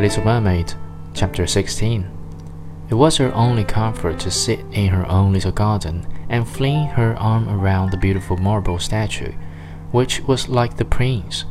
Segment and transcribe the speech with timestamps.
[0.00, 0.72] Little Mermaid,
[1.12, 2.06] Chapter 16.
[2.88, 7.14] It was her only comfort to sit in her own little garden and fling her
[7.18, 9.32] arm around the beautiful marble statue,
[9.90, 11.44] which was like the prince.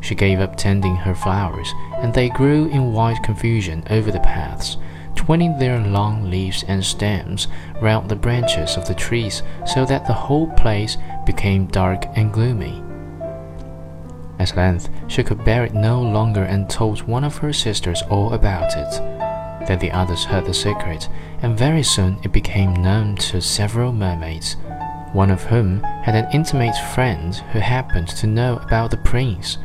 [0.00, 4.78] She gave up tending her flowers, and they grew in wild confusion over the paths,
[5.14, 7.46] twining their long leaves and stems
[7.80, 12.82] round the branches of the trees so that the whole place became dark and gloomy.
[14.38, 18.32] At length, she could bear it no longer and told one of her sisters all
[18.32, 19.66] about it.
[19.66, 21.08] Then the others heard the secret,
[21.42, 24.56] and very soon it became known to several mermaids,
[25.12, 29.58] one of whom had an intimate friend who happened to know about the prince.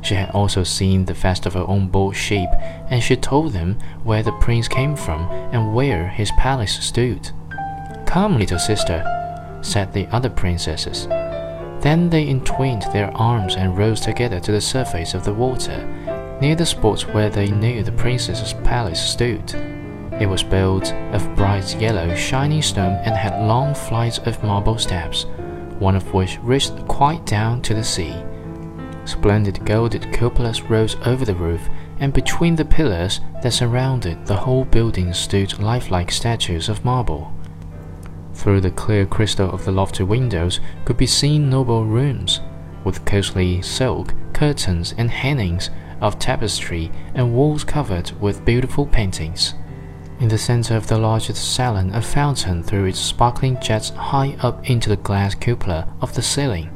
[0.00, 2.48] She had also seen the festival on board ship,
[2.90, 7.30] and she told them where the prince came from and where his palace stood.
[8.06, 9.02] Come, little sister,
[9.62, 11.08] said the other princesses.
[11.84, 15.86] Then they entwined their arms and rose together to the surface of the water,
[16.40, 19.52] near the spot where they knew the princess's palace stood.
[20.18, 25.26] It was built of bright yellow, shiny stone and had long flights of marble steps,
[25.78, 28.14] one of which reached quite down to the sea.
[29.04, 34.64] Splendid gilded cupolas rose over the roof, and between the pillars that surrounded the whole
[34.64, 37.30] building stood lifelike statues of marble.
[38.44, 42.42] Through the clear crystal of the lofty windows could be seen noble rooms,
[42.84, 45.70] with costly silk curtains and hangings
[46.02, 49.54] of tapestry and walls covered with beautiful paintings.
[50.20, 54.68] In the center of the largest salon, a fountain threw its sparkling jets high up
[54.68, 56.68] into the glass cupola of the ceiling,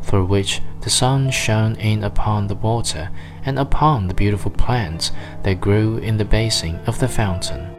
[0.00, 3.10] through which the sun shone in upon the water
[3.44, 7.71] and upon the beautiful plants that grew in the basin of the fountain.